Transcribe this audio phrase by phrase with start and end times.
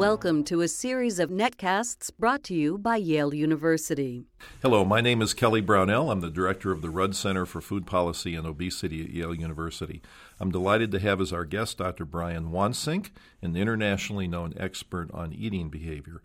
[0.00, 4.24] Welcome to a series of netcasts brought to you by Yale University.
[4.62, 6.10] Hello, my name is Kelly Brownell.
[6.10, 10.00] I'm the director of the Rudd Center for Food Policy and Obesity at Yale University.
[10.40, 12.06] I'm delighted to have as our guest Dr.
[12.06, 13.10] Brian Wansink,
[13.42, 16.22] an internationally known expert on eating behavior.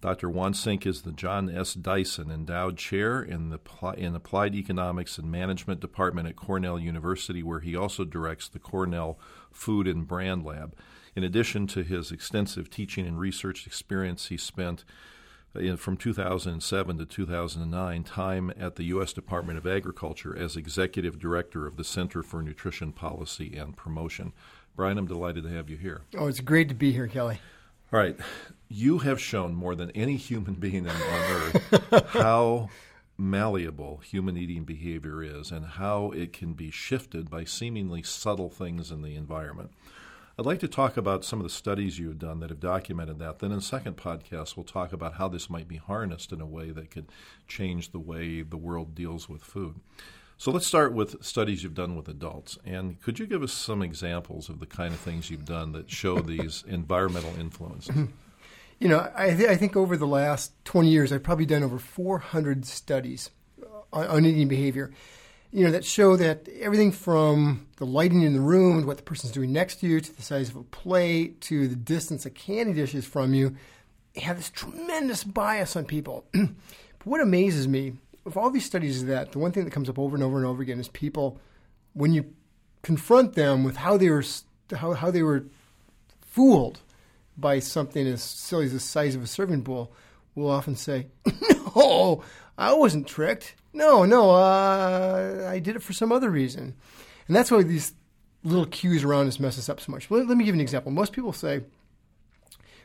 [0.00, 0.30] Dr.
[0.30, 1.74] Wansink is the John S.
[1.74, 3.60] Dyson Endowed Chair in the
[3.98, 9.18] in Applied Economics and Management Department at Cornell University, where he also directs the Cornell
[9.52, 10.74] Food and Brand Lab.
[11.16, 14.84] In addition to his extensive teaching and research experience, he spent
[15.54, 19.12] uh, in, from 2007 to 2009 time at the U.S.
[19.12, 24.32] Department of Agriculture as executive director of the Center for Nutrition Policy and Promotion.
[24.76, 26.02] Brian, I'm delighted to have you here.
[26.16, 27.40] Oh, it's great to be here, Kelly.
[27.92, 28.16] All right.
[28.68, 32.68] You have shown more than any human being on earth how
[33.18, 38.90] malleable human eating behavior is and how it can be shifted by seemingly subtle things
[38.90, 39.70] in the environment.
[40.38, 43.40] I'd like to talk about some of the studies you've done that have documented that.
[43.40, 46.46] Then in the second podcast, we'll talk about how this might be harnessed in a
[46.46, 47.06] way that could
[47.46, 49.80] change the way the world deals with food.
[50.38, 52.58] So let's start with studies you've done with adults.
[52.64, 55.90] And could you give us some examples of the kind of things you've done that
[55.90, 58.08] show these environmental influences?
[58.78, 61.78] You know, I, th- I, think over the last 20 years, I've probably done over
[61.78, 63.28] 400 studies
[63.92, 64.90] on, on eating behavior
[65.52, 69.02] you know, that show that everything from the lighting in the room and what the
[69.02, 72.30] person's doing next to you to the size of a plate to the distance a
[72.30, 73.56] candy dish is from you
[74.16, 76.24] have this tremendous bias on people.
[76.32, 76.50] but
[77.04, 79.98] what amazes me with all these studies is that the one thing that comes up
[79.98, 81.38] over and over and over again is people,
[81.94, 82.32] when you
[82.82, 84.24] confront them with how they were
[84.76, 85.44] how, how they were
[86.20, 86.80] fooled
[87.36, 89.92] by something as silly as the size of a serving bowl,
[90.34, 91.08] will often say,
[91.76, 92.22] "No,
[92.56, 93.54] I wasn't tricked.
[93.72, 96.74] No, no, uh, I did it for some other reason.
[97.26, 97.94] And that's why these
[98.42, 100.10] little cues around us mess us up so much.
[100.10, 100.92] Let, let me give you an example.
[100.92, 101.62] Most people say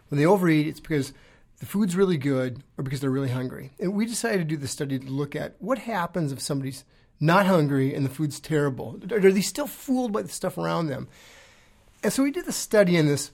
[0.10, 1.14] when they overeat, it's because
[1.60, 3.72] the food's really good or because they're really hungry.
[3.80, 6.86] And we decided to do the study to look at what happens if somebody's
[7.20, 9.00] not hungry and the food's terrible.
[9.12, 11.08] Are they still fooled by the stuff around them?
[12.04, 13.32] And so we did the study in this,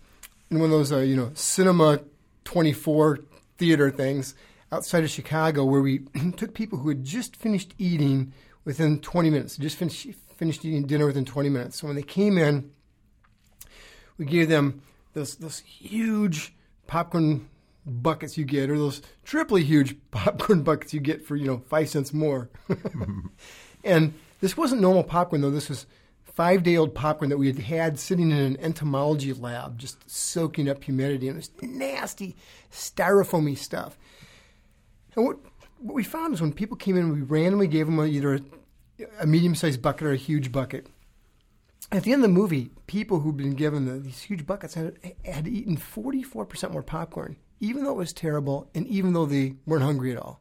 [0.49, 1.99] in one of those, uh, you know, Cinema
[2.45, 3.19] 24
[3.61, 4.33] theater things
[4.71, 5.99] outside of Chicago where we
[6.35, 8.33] took people who had just finished eating
[8.65, 11.79] within 20 minutes, just finished, finished eating dinner within 20 minutes.
[11.79, 12.71] So when they came in,
[14.17, 14.81] we gave them
[15.13, 16.55] those, those huge
[16.87, 17.47] popcorn
[17.85, 21.87] buckets you get, or those triply huge popcorn buckets you get for, you know, five
[21.87, 22.49] cents more.
[23.83, 25.51] and this wasn't normal popcorn, though.
[25.51, 25.85] This was
[26.33, 30.69] five day old popcorn that we had had sitting in an entomology lab, just soaking
[30.69, 32.35] up humidity and this nasty,
[32.71, 33.97] styrofoamy stuff.
[35.15, 35.37] And what,
[35.79, 38.41] what we found is when people came in, we randomly gave them either a,
[39.21, 40.87] a medium sized bucket or a huge bucket.
[41.91, 44.97] At the end of the movie, people who'd been given the, these huge buckets had,
[45.25, 49.83] had eaten 44% more popcorn, even though it was terrible and even though they weren't
[49.83, 50.39] hungry at all.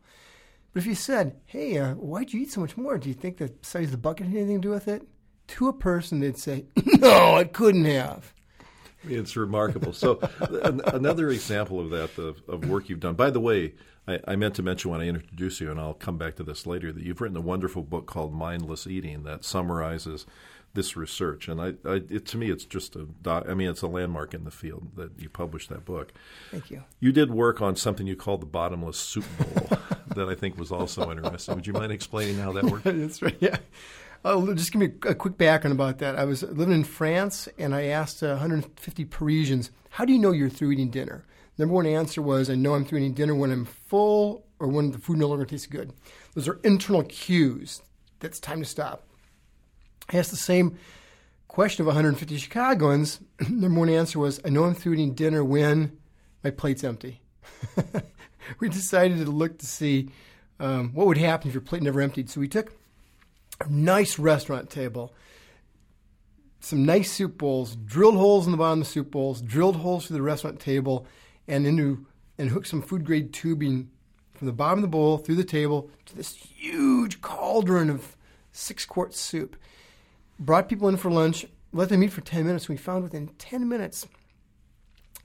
[0.73, 2.97] But if you said, hey, uh, why'd you eat so much more?
[2.99, 5.03] Do you think the size of the bucket had anything to do with it?
[5.51, 6.65] To a person, they'd say,
[6.99, 8.33] no, it couldn't have.
[9.05, 9.93] It's remarkable.
[9.93, 10.21] So,
[10.63, 13.15] another example of that, of, of work you've done.
[13.15, 13.75] By the way,
[14.07, 16.67] I, I, meant to mention when I introduced you, and I'll come back to this
[16.67, 20.27] later, that you've written a wonderful book called Mindless Eating that summarizes
[20.75, 21.49] this research.
[21.49, 24.45] And I, I it, to me, it's just a, I mean, it's a landmark in
[24.45, 26.13] the field that you published that book.
[26.51, 26.85] Thank you.
[27.01, 29.79] You did work on something you called the bottomless soup bowl
[30.15, 31.55] that I think was also interesting.
[31.55, 32.85] Would you mind explaining how that worked?
[32.85, 33.37] That's right.
[33.41, 33.57] Yeah.
[34.25, 36.17] Oh, just give me a quick background about that.
[36.17, 40.33] I was living in France, and I asked uh, 150 Parisians, "How do you know
[40.33, 41.25] you're through eating dinner?"
[41.61, 44.93] Number one answer was, I know I'm through eating dinner when I'm full or when
[44.93, 45.93] the food no longer tastes good.
[46.35, 47.83] Those are internal cues.
[48.21, 49.07] That's time to stop.
[50.11, 50.79] I asked the same
[51.49, 53.21] question of 150 Chicagoans.
[53.51, 55.99] Number one answer was, I know I'm through eating dinner when
[56.43, 57.21] my plate's empty.
[58.59, 60.09] we decided to look to see
[60.61, 62.31] um, what would happen if your plate never emptied.
[62.31, 62.73] So we took
[63.61, 65.15] a nice restaurant table,
[66.61, 70.07] some nice soup bowls, drilled holes in the bottom of the soup bowls, drilled holes
[70.07, 71.07] through the restaurant table,
[71.49, 72.07] and into
[72.39, 73.91] and hooked some food grade tubing
[74.35, 78.17] from the bottom of the bowl through the table to this huge cauldron of
[78.53, 79.57] six quart soup.
[80.39, 82.69] Brought people in for lunch, let them eat for 10 minutes.
[82.69, 84.07] We found within 10 minutes,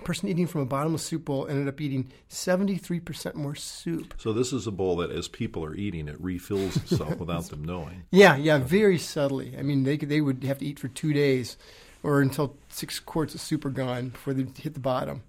[0.04, 4.14] person eating from a bottomless soup bowl ended up eating 73% more soup.
[4.18, 7.64] So, this is a bowl that as people are eating, it refills itself without them
[7.64, 8.04] knowing.
[8.12, 9.56] Yeah, yeah, very subtly.
[9.58, 11.58] I mean, they, they would have to eat for two days
[12.04, 15.24] or until six quarts of soup are gone before they hit the bottom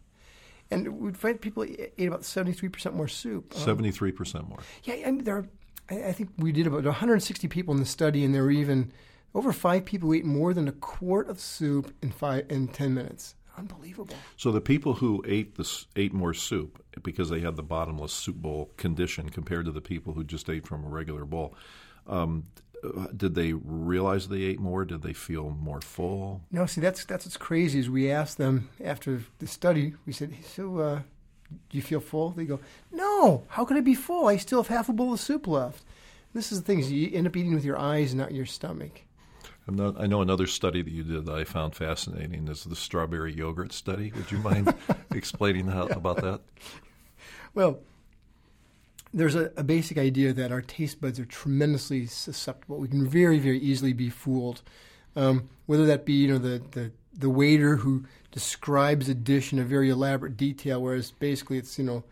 [0.71, 3.53] and we'd find people ate about seventy three percent more soup.
[3.55, 4.59] Um, seventy three percent more.
[4.85, 5.37] Yeah, and there.
[5.37, 5.49] Are,
[5.89, 8.91] I think we did about 160 people in the study, and there were even
[9.37, 12.93] over five people who ate more than a quart of soup in five in ten
[12.93, 13.36] minutes.
[13.57, 14.17] Unbelievable.
[14.37, 18.37] So the people who ate this ate more soup because they had the bottomless soup
[18.37, 21.55] bowl condition compared to the people who just ate from a regular bowl.
[22.07, 22.45] Um,
[23.17, 24.85] did they realize they ate more?
[24.85, 26.43] Did they feel more full?
[26.51, 27.79] No, see, that's that's what's crazy.
[27.79, 31.01] Is we asked them after the study, we said, "So, uh,
[31.51, 32.61] do you feel full?" They go,
[32.93, 33.45] "No.
[33.49, 34.27] How could I be full?
[34.27, 35.85] I still have half a bowl of soup left."
[36.35, 39.03] This is the thing: is you end up eating with your eyes, not your stomach.
[39.69, 43.35] Not, i know another study that you did that I found fascinating is the strawberry
[43.35, 44.13] yogurt study.
[44.15, 44.73] Would you mind
[45.11, 45.95] explaining how, yeah.
[45.95, 46.41] about that?
[47.53, 47.81] Well,
[49.13, 52.79] there's a, a, basic idea that our taste buds are tremendously susceptible.
[52.79, 54.63] We can very, very easily be fooled.
[55.17, 59.59] Um, whether that be, you know, the, the, the waiter who describes a dish in
[59.59, 62.05] a very elaborate detail, whereas basically it's, you know,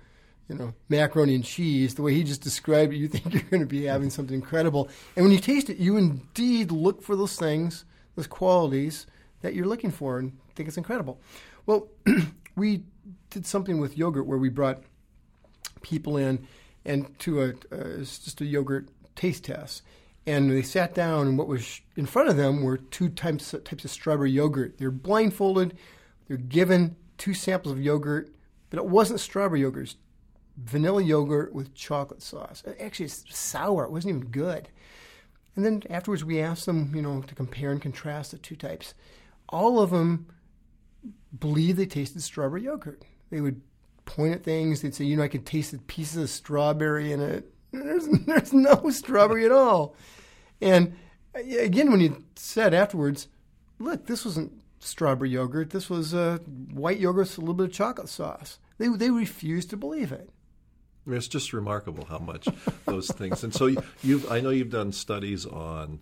[0.49, 3.61] you know, macaroni and cheese, the way he just described it, you think you're going
[3.61, 4.89] to be having something incredible.
[5.17, 9.07] And when you taste it, you indeed look for those things, those qualities
[9.41, 11.21] that you're looking for and think it's incredible.
[11.67, 11.89] Well,
[12.57, 12.85] we
[13.31, 14.83] did something with yogurt where we brought
[15.83, 16.47] people in
[16.85, 17.53] and to a
[17.99, 19.83] just a yogurt taste test.
[20.27, 23.85] And they sat down, and what was in front of them were two types types
[23.85, 24.79] of strawberry yogurt.
[24.79, 25.77] They're blindfolded.
[26.29, 28.31] They're given two samples of yogurt,
[28.71, 29.95] but it wasn't strawberry yogurt
[30.57, 32.63] vanilla yogurt with chocolate sauce.
[32.81, 33.85] Actually, it's sour.
[33.85, 34.69] It wasn't even good.
[35.57, 38.95] And then afterwards, we asked them, you know, to compare and contrast the two types.
[39.49, 40.27] All of them
[41.39, 43.05] believed they tasted strawberry yogurt.
[43.31, 43.61] They would
[44.05, 44.83] point at things.
[44.83, 47.53] They'd say, you know, I could taste the pieces of strawberry in it.
[47.73, 49.97] There's, there's no strawberry at all.
[50.61, 50.97] And
[51.35, 53.29] again, when you said afterwards,
[53.79, 55.71] look, this wasn't strawberry yogurt.
[55.71, 56.39] This was uh,
[56.73, 58.59] white yogurt with a little bit of chocolate sauce.
[58.79, 60.31] They, they refused to believe it.
[61.07, 62.49] It's just remarkable how much
[62.87, 63.45] those things.
[63.45, 63.71] And so
[64.03, 66.01] you've—I know you've done studies on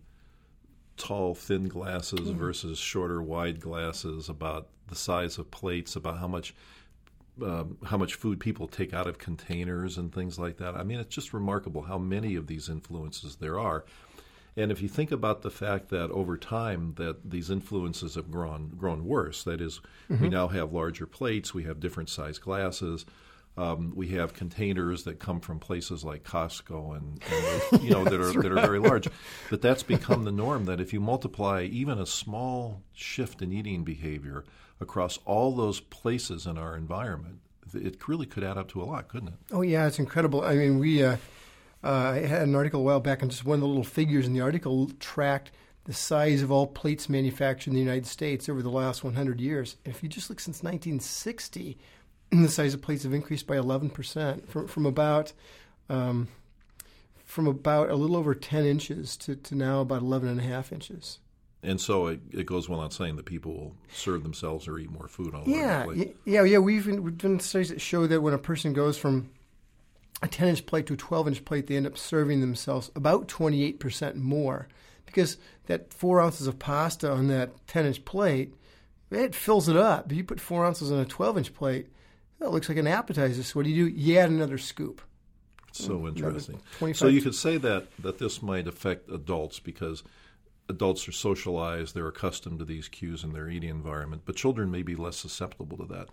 [0.96, 2.38] tall, thin glasses mm-hmm.
[2.38, 6.54] versus shorter, wide glasses, about the size of plates, about how much
[7.42, 10.76] um, how much food people take out of containers and things like that.
[10.76, 13.84] I mean, it's just remarkable how many of these influences there are.
[14.54, 18.72] And if you think about the fact that over time that these influences have grown
[18.76, 20.22] grown worse, that is, mm-hmm.
[20.22, 23.06] we now have larger plates, we have different size glasses.
[23.56, 28.14] Um, we have containers that come from places like Costco and, and you know that
[28.14, 28.42] are right.
[28.42, 29.08] that are very large.
[29.50, 30.64] But that's become the norm.
[30.64, 34.44] That if you multiply even a small shift in eating behavior
[34.80, 37.40] across all those places in our environment,
[37.74, 39.34] it really could add up to a lot, couldn't it?
[39.52, 40.42] Oh yeah, it's incredible.
[40.42, 41.16] I mean, we uh,
[41.84, 44.26] uh, I had an article a while back, and just one of the little figures
[44.26, 45.50] in the article tracked
[45.84, 49.76] the size of all plates manufactured in the United States over the last 100 years.
[49.84, 51.76] And if you just look since 1960
[52.42, 55.32] the size of plates have increased by 11% from, from about
[55.88, 56.28] um,
[57.24, 60.72] from about a little over 10 inches to, to now about 11 and a half
[60.72, 61.18] inches.
[61.62, 65.08] And so it, it goes without saying that people will serve themselves or eat more
[65.08, 66.16] food on yeah, plate.
[66.24, 66.58] Yeah, yeah.
[66.58, 69.30] We've, we've done studies that show that when a person goes from
[70.22, 73.28] a 10 inch plate to a 12 inch plate, they end up serving themselves about
[73.28, 74.68] 28% more
[75.06, 75.36] because
[75.66, 78.54] that four ounces of pasta on that 10 inch plate,
[79.10, 80.10] it fills it up.
[80.10, 81.88] If you put four ounces on a 12 inch plate,
[82.42, 83.42] that looks like an appetizer.
[83.42, 83.96] So what do you do?
[83.96, 85.00] You add another scoop.
[85.72, 86.60] So interesting.
[86.92, 90.02] So you could say that that this might affect adults because
[90.68, 94.82] adults are socialized, they're accustomed to these cues in their eating environment, but children may
[94.82, 96.08] be less susceptible to that,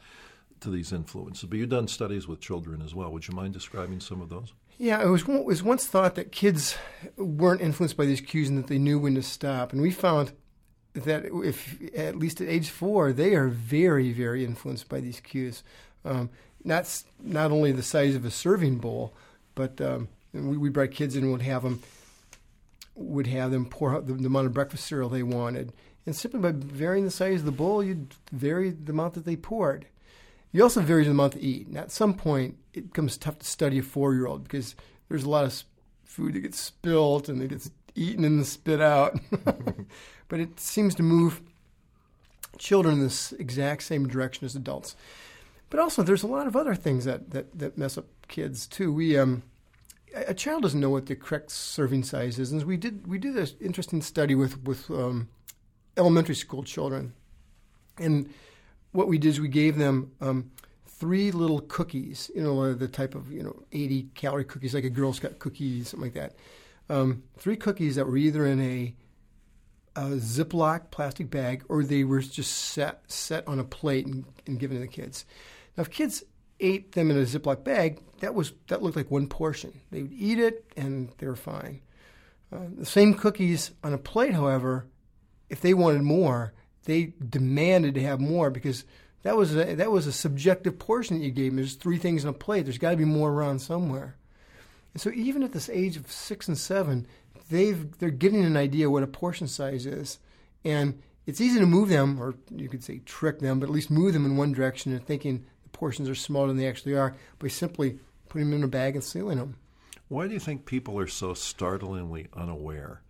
[0.61, 1.49] to these influences.
[1.49, 3.11] But you've done studies with children as well.
[3.11, 4.53] Would you mind describing some of those?
[4.77, 6.77] Yeah, it was, it was once thought that kids
[7.17, 9.73] weren't influenced by these cues and that they knew when to stop.
[9.73, 10.31] And we found
[10.93, 15.63] that if at least at age four, they are very, very influenced by these cues.
[16.05, 16.29] Um,
[16.63, 19.13] not not only the size of a serving bowl,
[19.55, 21.81] but um, we, we brought kids in and would have them
[22.95, 25.71] would have them pour out the, the, amount of breakfast cereal they wanted,
[26.05, 29.35] and simply by varying the size of the bowl, you'd vary the amount that they
[29.35, 29.85] poured.
[30.51, 31.67] You also vary the amount to eat.
[31.67, 34.75] And at some point, it becomes tough to study a four-year-old because
[35.07, 35.63] there's a lot of
[36.03, 39.19] food that gets spilled and it gets eaten and spit out.
[40.27, 41.41] but it seems to move
[42.57, 44.95] children in this exact same direction as adults.
[45.69, 48.91] But also, there's a lot of other things that, that, that mess up kids too.
[48.91, 49.43] We um,
[50.13, 53.35] a child doesn't know what the correct serving size is, and we did we did
[53.35, 55.29] this interesting study with with um,
[55.97, 57.13] elementary school children,
[57.97, 58.29] and
[58.91, 60.51] what we did is we gave them um,
[60.87, 64.89] three little cookies, you know, the type of you know 80 calorie cookies, like a
[64.89, 66.35] Girl Scout cookie, something like that.
[66.89, 68.95] Um, three cookies that were either in a,
[69.95, 74.59] a Ziploc plastic bag or they were just set set on a plate and, and
[74.59, 75.25] given to the kids.
[75.75, 76.23] Now, if kids
[76.59, 79.79] ate them in a Ziploc bag, that was that looked like one portion.
[79.91, 81.81] They would eat it and they were fine.
[82.51, 84.87] Uh, the same cookies on a plate, however,
[85.49, 86.53] if they wanted more,
[86.85, 88.85] they demanded to have more because
[89.23, 91.57] that was a, that was a subjective portion that you gave them.
[91.57, 92.63] There's three things on a plate.
[92.63, 94.15] There's got to be more around somewhere.
[94.93, 97.05] And so even at this age of six and seven,
[97.49, 100.19] they've they're getting an idea what a portion size is,
[100.63, 103.91] and it's easy to move them, or you could say trick them, but at least
[103.91, 107.15] move them in one direction and thinking the portions are smaller than they actually are
[107.37, 109.55] by simply putting them in a bag and sealing them.
[110.07, 113.01] Why do you think people are so startlingly unaware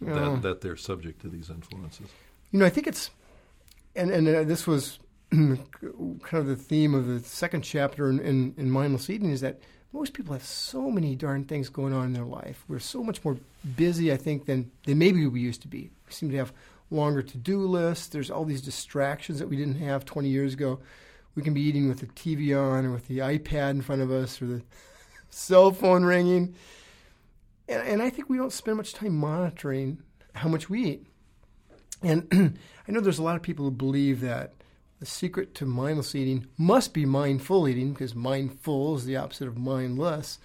[0.00, 0.36] that, Oh.
[0.36, 2.08] that they're subject to these influences?
[2.52, 3.10] You know, I think it's,
[3.94, 4.98] and and uh, this was
[5.30, 5.58] kind
[6.32, 9.60] of the theme of the second chapter in, in, in mindless eating is that
[9.92, 12.64] most people have so many darn things going on in their life.
[12.68, 13.38] We're so much more
[13.76, 15.90] busy, I think, than than maybe we used to be.
[16.06, 16.52] We seem to have
[16.90, 18.08] longer to do lists.
[18.08, 20.80] There's all these distractions that we didn't have 20 years ago.
[21.34, 24.10] We can be eating with the TV on or with the iPad in front of
[24.10, 24.62] us or the
[25.30, 26.54] cell phone ringing.
[27.68, 30.02] And, and I think we don't spend much time monitoring
[30.34, 31.06] how much we eat.
[32.02, 32.26] And
[32.88, 34.54] I know there's a lot of people who believe that
[35.00, 39.56] the secret to mindless eating must be mindful eating because mindful is the opposite of
[39.56, 40.38] mindless.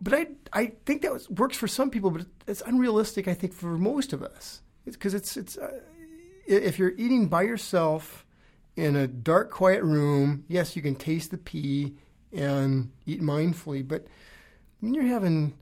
[0.00, 3.54] But I, I think that was, works for some people, but it's unrealistic, I think,
[3.54, 4.60] for most of us.
[4.84, 5.80] Because it's, it's, uh,
[6.46, 8.26] if you're eating by yourself
[8.76, 11.94] in a dark, quiet room, yes, you can taste the pea
[12.32, 13.86] and eat mindfully.
[13.86, 14.06] But
[14.80, 15.54] when you're having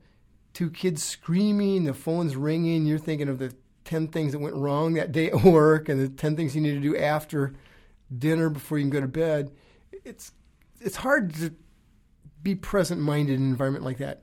[0.53, 3.53] two kids screaming, the phone's ringing, you're thinking of the
[3.85, 6.73] 10 things that went wrong that day at work and the 10 things you need
[6.73, 7.53] to do after
[8.15, 9.51] dinner before you can go to bed.
[10.03, 10.31] It's,
[10.81, 11.53] it's hard to
[12.43, 14.21] be present minded in an environment like that.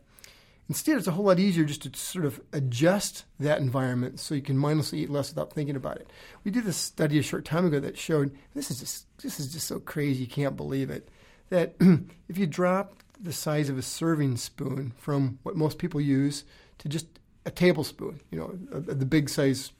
[0.68, 4.40] Instead, it's a whole lot easier just to sort of adjust that environment so you
[4.40, 6.08] can mindlessly eat less without thinking about it.
[6.44, 9.52] We did this study a short time ago that showed this is just this is
[9.52, 11.08] just so crazy you can't believe it
[11.50, 11.74] that
[12.28, 16.44] if you drop the size of a serving spoon from what most people use
[16.78, 17.06] to just
[17.44, 19.72] a tablespoon, you know, a, a- the big size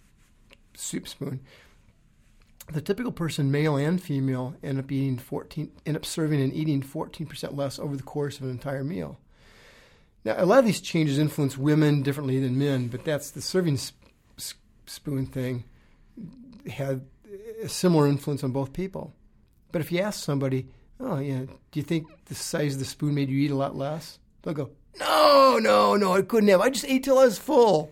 [0.75, 1.41] soup spoon,
[2.71, 6.83] the typical person, male and female, end up eating 14, end up serving and eating
[6.83, 9.19] 14% less over the course of an entire meal.
[10.25, 13.77] Now, a lot of these changes influence women differently than men, but that's the serving
[13.83, 13.99] sp-
[14.87, 15.65] spoon thing
[16.69, 17.05] had
[17.63, 19.13] a similar influence on both people.
[19.73, 20.69] But if you ask somebody,
[21.01, 23.77] oh, yeah, do you think the size of the spoon made you eat a lot
[23.77, 24.19] less?
[24.43, 26.61] They'll go, no, no, no, I couldn't have.
[26.61, 27.91] I just ate till I was full.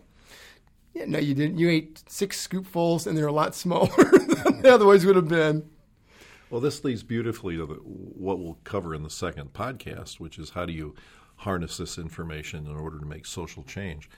[1.01, 1.57] Yeah, no, you didn't.
[1.57, 3.89] You ate six scoopfuls, and they're a lot smaller
[4.45, 5.67] than they otherwise would have been.
[6.51, 10.51] Well, this leads beautifully to the, what we'll cover in the second podcast, which is
[10.51, 10.95] how do you
[11.37, 14.11] harness this information in order to make social change.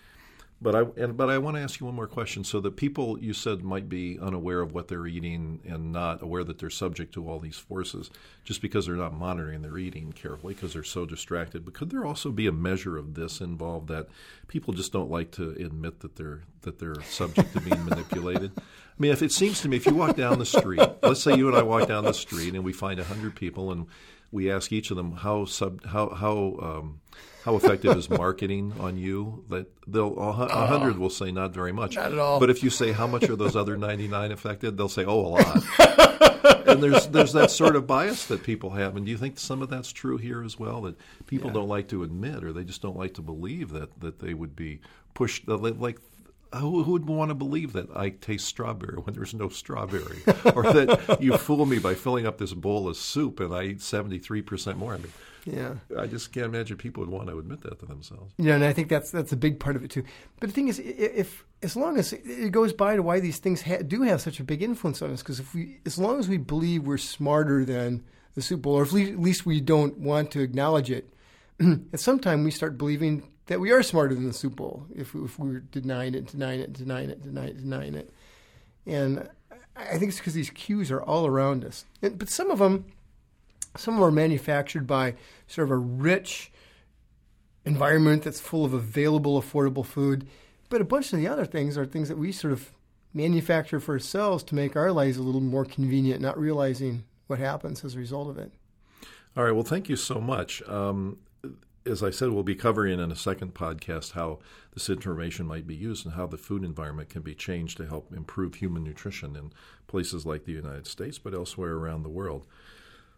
[0.62, 2.44] But I and, but I want to ask you one more question.
[2.44, 6.44] So the people you said might be unaware of what they're eating and not aware
[6.44, 8.10] that they're subject to all these forces,
[8.44, 11.64] just because they're not monitoring their eating carefully because they're so distracted.
[11.64, 14.06] But could there also be a measure of this involved that
[14.46, 18.52] people just don't like to admit that they're that they're subject to being manipulated?
[18.56, 18.62] I
[18.98, 21.48] mean, if it seems to me, if you walk down the street, let's say you
[21.48, 23.86] and I walk down the street and we find hundred people and
[24.32, 27.00] we ask each of them how sub how how um,
[27.44, 29.44] how effective is marketing on you?
[29.50, 31.96] That they'll a hu- a hundred will say not very much.
[31.96, 32.40] Not at all.
[32.40, 35.20] But if you say how much are those other ninety nine affected, they'll say oh
[35.20, 35.64] a lot.
[36.66, 38.96] and there's there's that sort of bias that people have.
[38.96, 40.82] And do you think some of that's true here as well?
[40.82, 40.96] That
[41.26, 44.34] people don't like to admit, or they just don't like to believe that that they
[44.34, 44.80] would be
[45.14, 45.98] pushed like.
[46.54, 50.18] Who, who would want to believe that I taste strawberry when there's no strawberry,
[50.54, 53.80] or that you fool me by filling up this bowl of soup and I eat
[53.82, 54.94] seventy three percent more?
[54.94, 55.12] I mean,
[55.46, 55.74] Yeah.
[55.98, 58.34] I just can't imagine people would want to admit that to themselves.
[58.36, 60.04] Yeah, and I think that's that's a big part of it too.
[60.40, 63.62] But the thing is, if as long as it goes by to why these things
[63.62, 66.28] ha- do have such a big influence on us, because if we, as long as
[66.28, 68.02] we believe we're smarter than
[68.34, 71.08] the soup Bowl, or at least, at least we don't want to acknowledge it,
[71.92, 75.14] at some time we start believing that we are smarter than the soup bowl if
[75.14, 78.12] if we were denying it, denying it, denying it, denying it, denying it.
[78.86, 81.84] And I I think it's because these cues are all around us.
[82.02, 82.84] And, but some of them,
[83.76, 85.14] some of them are manufactured by
[85.46, 86.52] sort of a rich
[87.64, 90.26] environment that's full of available, affordable food.
[90.68, 92.70] But a bunch of the other things are things that we sort of
[93.14, 97.84] manufacture for ourselves to make our lives a little more convenient, not realizing what happens
[97.84, 98.52] as a result of it.
[99.36, 99.52] All right.
[99.52, 100.62] Well, thank you so much.
[100.68, 101.18] Um,
[101.84, 104.38] as I said, we'll be covering in a second podcast how
[104.74, 108.12] this information might be used and how the food environment can be changed to help
[108.12, 109.52] improve human nutrition in
[109.86, 112.46] places like the United States, but elsewhere around the world.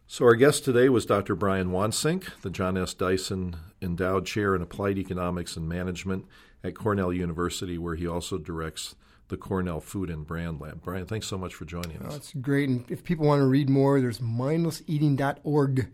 [0.07, 1.35] So, our guest today was Dr.
[1.35, 2.93] Brian Wansink, the John S.
[2.93, 6.27] Dyson Endowed Chair in Applied Economics and Management
[6.63, 8.97] at Cornell University, where he also directs
[9.29, 10.83] the Cornell Food and Brand Lab.
[10.83, 12.07] Brian, thanks so much for joining us.
[12.09, 12.69] Oh, That's great.
[12.69, 15.91] And if people want to read more, there's mindlesseating.org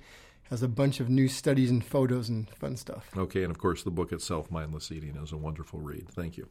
[0.51, 3.09] has a bunch of new studies and photos and fun stuff.
[3.17, 6.09] Okay, and of course, the book itself, Mindless Eating, is a wonderful read.
[6.11, 6.49] Thank you.